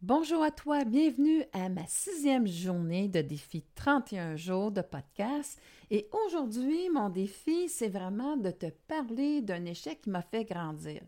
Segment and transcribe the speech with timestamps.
[0.00, 5.60] Bonjour à toi, bienvenue à ma sixième journée de défi 31 jours de podcast.
[5.90, 11.02] Et aujourd'hui, mon défi, c'est vraiment de te parler d'un échec qui m'a fait grandir.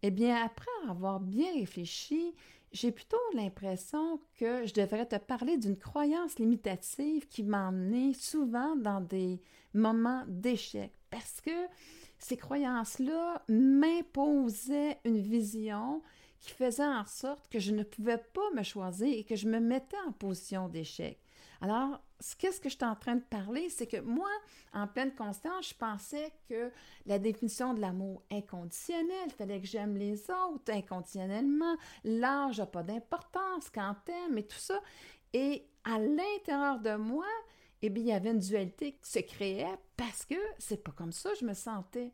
[0.00, 2.34] Eh bien, après avoir bien réfléchi,
[2.72, 8.74] j'ai plutôt l'impression que je devrais te parler d'une croyance limitative qui m'a emmené souvent
[8.74, 9.38] dans des
[9.74, 11.66] moments d'échec parce que
[12.18, 16.02] ces croyances-là m'imposaient une vision
[16.40, 19.60] qui faisait en sorte que je ne pouvais pas me choisir et que je me
[19.60, 21.18] mettais en position d'échec.
[21.60, 22.00] Alors,
[22.38, 23.68] qu'est-ce que je suis en train de parler?
[23.68, 24.30] C'est que moi,
[24.72, 26.70] en pleine conscience, je pensais que
[27.06, 32.82] la définition de l'amour inconditionnel, il fallait que j'aime les autres inconditionnellement, l'âge n'a pas
[32.82, 34.80] d'importance quand t'aimes et tout ça.
[35.32, 37.26] Et à l'intérieur de moi,
[37.82, 41.12] eh bien, il y avait une dualité qui se créait parce que c'est pas comme
[41.12, 42.12] ça que je me sentais.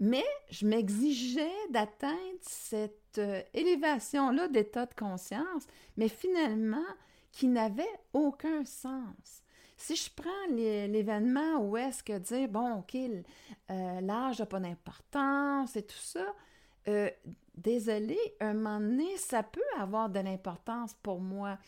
[0.00, 6.86] Mais je m'exigeais d'atteindre cette euh, élévation-là d'état de conscience, mais finalement,
[7.32, 9.42] qui n'avait aucun sens.
[9.76, 15.76] Si je prends l'événement où est-ce que dire, bon, OK, euh, l'âge n'a pas d'importance
[15.76, 16.34] et tout ça,
[16.88, 17.10] euh,
[17.56, 21.58] désolé, un moment donné, ça peut avoir de l'importance pour moi.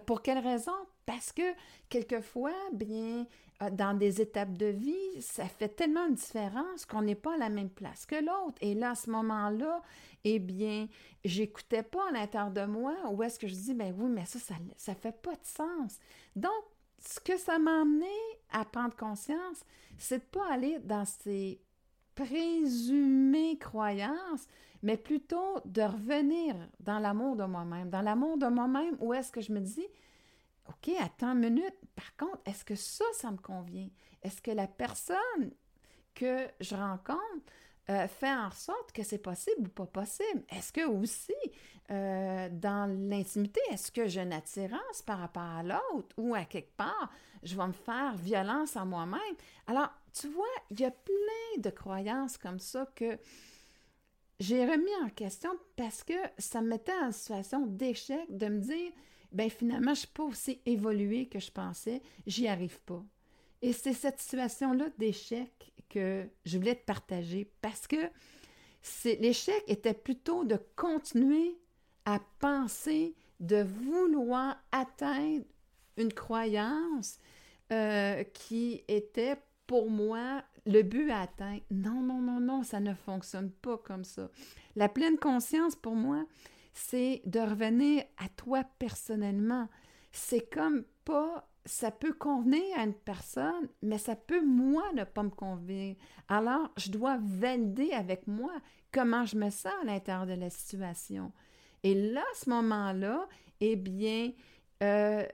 [0.00, 0.72] Pour quelle raison?
[1.04, 1.42] Parce que
[1.88, 3.26] quelquefois, bien,
[3.62, 7.38] euh, dans des étapes de vie, ça fait tellement une différence qu'on n'est pas à
[7.38, 8.58] la même place que l'autre.
[8.60, 9.82] Et là, à ce moment-là,
[10.24, 10.88] eh bien,
[11.24, 14.38] j'écoutais pas à l'intérieur de moi où est-ce que je dis, ben oui, mais ça,
[14.38, 15.98] ça, ça fait pas de sens.
[16.34, 16.52] Donc,
[16.98, 18.12] ce que ça m'a amené
[18.50, 19.64] à prendre conscience,
[19.96, 21.60] c'est de pas aller dans ces
[22.16, 24.48] présumées croyances,
[24.82, 27.90] mais plutôt de revenir dans l'amour de moi-même.
[27.90, 29.86] Dans l'amour de moi-même, où est-ce que je me dis,
[30.68, 31.76] OK, attends une minute.
[31.94, 33.88] Par contre, est-ce que ça, ça me convient?
[34.22, 35.52] Est-ce que la personne
[36.14, 37.20] que je rencontre
[37.88, 40.42] euh, fait en sorte que c'est possible ou pas possible?
[40.48, 41.32] Est-ce que aussi,
[41.90, 46.76] euh, dans l'intimité, est-ce que j'ai une attirance par rapport à l'autre ou à quelque
[46.76, 47.10] part,
[47.42, 49.20] je vais me faire violence à moi-même?
[49.68, 53.18] Alors, tu vois, il y a plein de croyances comme ça que
[54.40, 58.92] j'ai remis en question parce que ça me mettait en situation d'échec de me dire,
[59.32, 63.02] ben finalement, je ne suis pas aussi évoluée que je pensais, j'y arrive pas.
[63.62, 68.10] Et c'est cette situation-là d'échec que je voulais te partager parce que
[69.04, 71.58] l'échec était plutôt de continuer
[72.04, 75.44] à penser, de vouloir atteindre
[75.96, 77.18] une croyance
[77.72, 79.36] euh, qui était
[79.66, 81.62] pour moi le but à atteindre.
[81.70, 84.30] Non, non, non, non, ça ne fonctionne pas comme ça.
[84.74, 86.24] La pleine conscience pour moi,
[86.72, 89.68] c'est de revenir à toi personnellement.
[90.12, 95.22] C'est comme pas, ça peut convenir à une personne, mais ça peut, moi, ne pas
[95.22, 95.96] me convenir.
[96.28, 98.52] Alors, je dois valider avec moi
[98.92, 101.32] comment je me sens à l'intérieur de la situation.
[101.82, 103.28] Et là, à ce moment-là,
[103.60, 104.32] eh bien,
[104.82, 105.26] euh,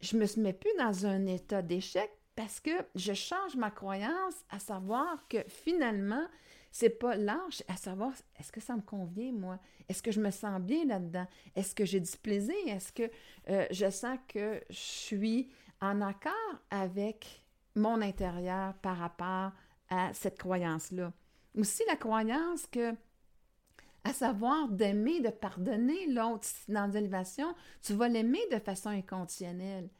[0.00, 4.58] je me mets plus dans un état d'échec parce que je change ma croyance à
[4.58, 6.24] savoir que finalement,
[6.70, 9.58] c'est pas l'âge, à savoir est-ce que ça me convient, moi?
[9.88, 11.26] Est-ce que je me sens bien là-dedans?
[11.56, 12.54] Est-ce que j'ai du plaisir?
[12.66, 13.10] Est-ce que
[13.48, 15.48] euh, je sens que je suis
[15.80, 16.32] en accord
[16.70, 17.44] avec
[17.74, 19.52] mon intérieur par rapport
[19.90, 21.12] à cette croyance-là?
[21.56, 22.94] Aussi la croyance que
[24.04, 29.90] à savoir d'aimer, de pardonner l'autre dans l'élévation, tu vas l'aimer de façon inconditionnelle.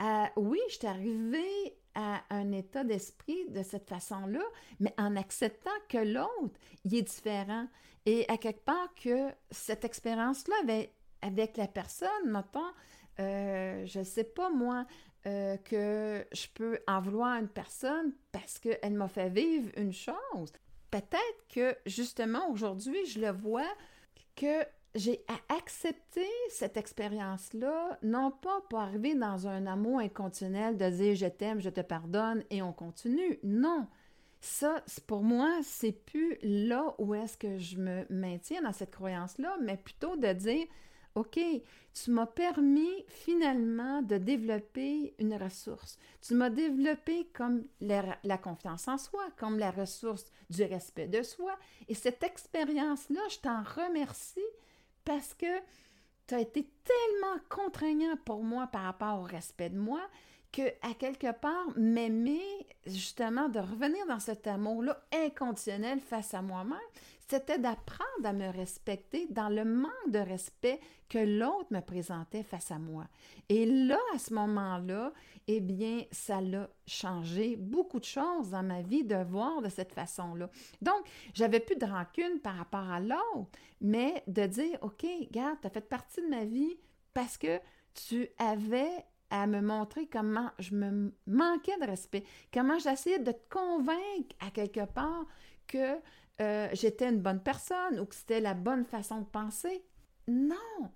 [0.00, 4.42] Euh, oui, je suis arrivée à un état d'esprit de cette façon-là,
[4.78, 7.66] mais en acceptant que l'autre, il est différent.
[8.06, 10.54] Et à quelque part que cette expérience-là
[11.22, 12.60] avec, la personne, mettons,
[13.18, 14.86] euh, je ne sais pas moi,
[15.26, 20.52] euh, que je peux en vouloir une personne parce qu'elle m'a fait vivre une chose.
[20.90, 23.68] Peut-être que justement aujourd'hui, je le vois
[24.34, 30.88] que j'ai à accepter cette expérience-là, non pas pour arriver dans un amour inconditionnel de
[30.88, 33.38] dire je t'aime, je te pardonne et on continue.
[33.44, 33.86] Non.
[34.40, 39.58] Ça, pour moi, c'est plus là où est-ce que je me maintiens dans cette croyance-là,
[39.60, 40.66] mais plutôt de dire
[41.14, 41.40] OK,
[41.92, 45.98] tu m'as permis finalement de développer une ressource.
[46.20, 51.58] Tu m'as développé comme la, confiance en soi, comme la ressource du respect de soi.
[51.88, 54.40] Et cette expérience-là, je t'en remercie
[55.04, 55.58] parce que
[56.28, 60.02] tu as été tellement contraignant pour moi par rapport au respect de moi
[60.52, 62.40] que, à quelque part, m'aimer,
[62.86, 66.78] justement, de revenir dans cet amour-là inconditionnel face à moi-même,
[67.30, 72.72] c'était d'apprendre à me respecter dans le manque de respect que l'autre me présentait face
[72.72, 73.06] à moi.
[73.48, 75.12] Et là, à ce moment-là,
[75.46, 79.92] eh bien, ça l'a changé beaucoup de choses dans ma vie de voir de cette
[79.92, 80.50] façon-là.
[80.82, 83.50] Donc, j'avais plus de rancune par rapport à l'autre,
[83.80, 86.76] mais de dire, OK, regarde, tu as fait partie de ma vie
[87.14, 87.60] parce que
[87.94, 93.54] tu avais à me montrer comment je me manquais de respect, comment j'essayais de te
[93.54, 95.26] convaincre à quelque part
[95.68, 96.00] que
[96.40, 99.84] euh, j'étais une bonne personne ou que c'était la bonne façon de penser.
[100.28, 100.90] Non,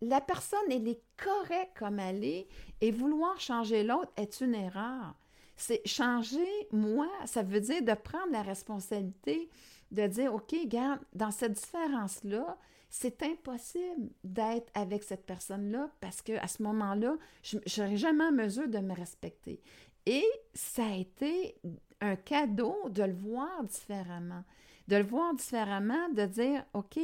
[0.00, 2.48] la personne, elle est correcte comme elle est
[2.80, 5.14] et vouloir changer l'autre est une erreur.
[5.56, 9.50] C'est changer moi, ça veut dire de prendre la responsabilité
[9.90, 12.56] de dire, OK, regarde, dans cette différence-là,
[12.88, 18.68] c'est impossible d'être avec cette personne-là parce qu'à ce moment-là, je n'aurais jamais en mesure
[18.68, 19.60] de me respecter.
[20.06, 21.56] Et ça a été
[22.00, 24.44] un cadeau de le voir différemment.
[24.90, 26.98] De le voir différemment, de dire, OK,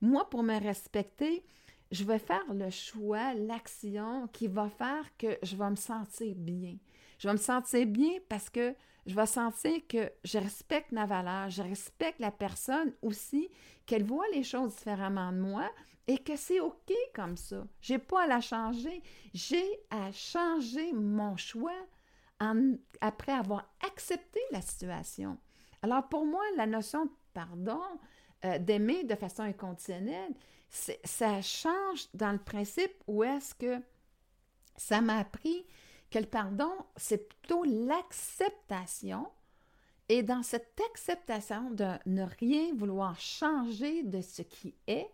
[0.00, 1.44] moi, pour me respecter,
[1.90, 6.76] je vais faire le choix, l'action qui va faire que je vais me sentir bien.
[7.18, 11.50] Je vais me sentir bien parce que je vais sentir que je respecte ma valeur,
[11.50, 13.48] je respecte la personne aussi,
[13.86, 15.68] qu'elle voit les choses différemment de moi
[16.06, 17.66] et que c'est OK comme ça.
[17.80, 19.02] Je n'ai pas à la changer.
[19.34, 21.74] J'ai à changer mon choix
[23.00, 25.38] après avoir accepté la situation.
[25.82, 27.80] Alors pour moi, la notion de pardon,
[28.44, 30.34] euh, d'aimer de façon inconditionnelle,
[30.70, 33.80] ça change dans le principe où est-ce que
[34.76, 35.66] ça m'a appris
[36.10, 39.28] que le pardon, c'est plutôt l'acceptation.
[40.08, 45.08] Et dans cette acceptation de ne rien vouloir changer de ce qui est,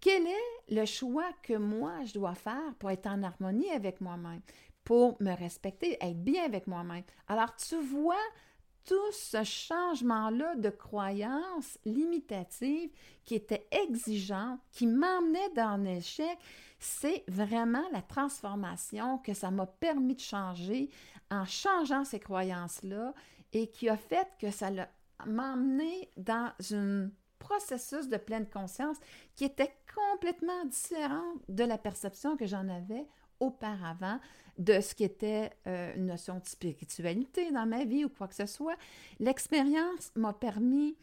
[0.00, 4.40] quel est le choix que moi je dois faire pour être en harmonie avec moi-même,
[4.82, 7.04] pour me respecter, être bien avec moi-même?
[7.28, 8.16] Alors, tu vois
[8.84, 12.90] tout ce changement-là de croyance limitative
[13.24, 16.38] qui était exigeante, qui m'emmenait dans l'échec,
[16.78, 20.90] c'est vraiment la transformation que ça m'a permis de changer
[21.30, 23.14] en changeant ces croyances-là
[23.52, 24.70] et qui a fait que ça
[25.26, 27.08] m'a emmené dans un
[27.38, 28.96] processus de pleine conscience
[29.34, 33.06] qui était complètement différent de la perception que j'en avais
[33.40, 34.18] auparavant
[34.58, 38.34] de ce qui était euh, une notion de spiritualité dans ma vie ou quoi que
[38.34, 38.76] ce soit.
[39.18, 40.96] L'expérience m'a permis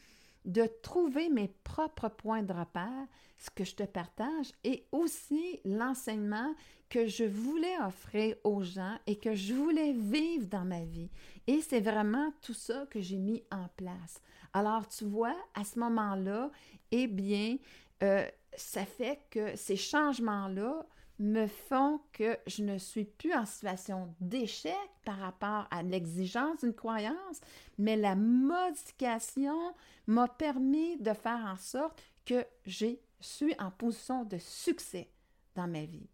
[0.45, 3.07] de trouver mes propres points de repère,
[3.37, 6.53] ce que je te partage, et aussi l'enseignement
[6.89, 11.09] que je voulais offrir aux gens et que je voulais vivre dans ma vie.
[11.45, 14.21] Et c'est vraiment tout ça que j'ai mis en place.
[14.53, 16.49] Alors, tu vois, à ce moment-là,
[16.91, 17.57] eh bien,
[18.01, 20.85] euh, ça fait que ces changements-là
[21.19, 24.74] me font que je ne suis plus en situation d'échec
[25.06, 27.42] par rapport à l'exigence d'une croyance,
[27.77, 29.74] mais la modification
[30.07, 35.10] m'a permis de faire en sorte que je suis en position de succès
[35.56, 36.07] dans ma vie.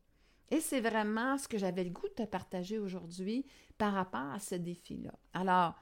[0.50, 3.46] Et c'est vraiment ce que j'avais le goût de te partager aujourd'hui
[3.78, 5.14] par rapport à ce défi-là.
[5.34, 5.76] Alors,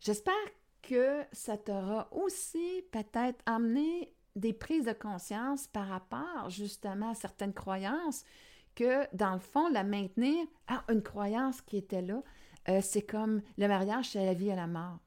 [0.00, 0.34] j'espère
[0.82, 7.54] que ça t'aura aussi peut-être amené des prises de conscience par rapport justement à certaines
[7.54, 8.24] croyances
[8.74, 12.22] que, dans le fond, la maintenir, ah, une croyance qui était là,
[12.68, 14.98] euh, c'est comme le mariage, c'est la vie et la mort.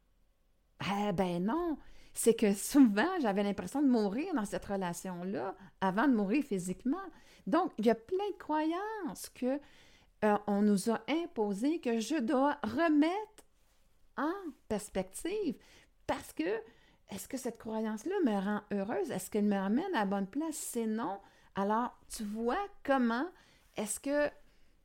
[0.81, 1.78] Eh ben non,
[2.14, 6.98] c'est que souvent, j'avais l'impression de mourir dans cette relation-là avant de mourir physiquement.
[7.48, 9.60] Donc, il y a plein de croyances que
[10.26, 13.46] euh, on nous a imposées que je dois remettre
[14.18, 14.34] en
[14.68, 15.56] perspective
[16.08, 16.62] parce que
[17.09, 19.11] est-ce que cette croyance-là me rend heureuse?
[19.11, 20.56] Est-ce qu'elle me ramène à la bonne place?
[20.56, 21.19] C'est non.
[21.56, 23.25] Alors, tu vois comment
[23.75, 24.29] est-ce que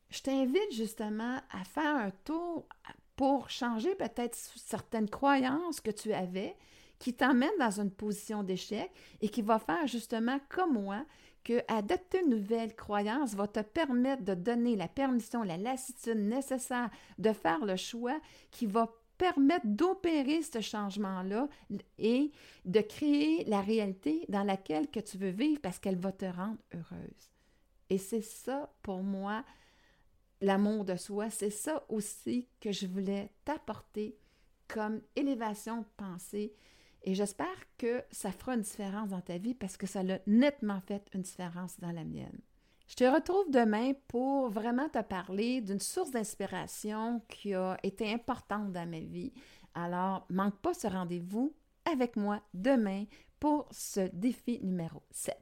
[0.09, 2.65] je t'invite justement à faire un tour
[3.15, 6.55] pour changer peut-être certaines croyances que tu avais
[6.99, 8.89] qui t'emmènent dans une position d'échec
[9.21, 11.05] et qui va faire justement comme moi
[11.43, 16.89] que adopter une nouvelle croyance va te permettre de donner la permission, la lassitude nécessaire
[17.19, 21.47] de faire le choix qui va permettre d'opérer ce changement-là
[21.97, 22.31] et
[22.65, 26.59] de créer la réalité dans laquelle que tu veux vivre parce qu'elle va te rendre
[26.73, 27.31] heureuse.
[27.89, 29.43] Et c'est ça pour moi,
[30.41, 34.17] l'amour de soi, c'est ça aussi que je voulais t'apporter
[34.67, 36.53] comme élévation de pensée.
[37.03, 40.81] Et j'espère que ça fera une différence dans ta vie parce que ça l'a nettement
[40.81, 42.41] fait une différence dans la mienne.
[42.87, 48.71] Je te retrouve demain pour vraiment te parler d'une source d'inspiration qui a été importante
[48.71, 49.33] dans ma vie.
[49.73, 51.55] Alors, manque pas ce rendez-vous
[51.91, 53.05] avec moi demain
[53.39, 55.33] pour ce défi numéro 7.